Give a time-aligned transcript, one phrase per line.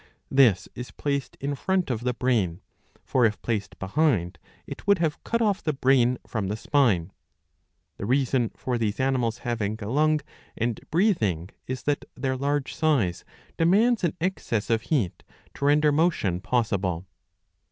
[0.31, 2.61] This is placed in front of the brain;
[3.05, 7.11] for, if placed behind, it would have cut off the brain from the spine.'*^
[7.97, 10.21] The reason for these animals having a lung
[10.57, 13.23] and breathing, is that their large size
[13.57, 15.21] demands an excess of heat,
[15.53, 17.05] to render motion possible.'